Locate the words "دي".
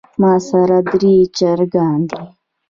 2.09-2.21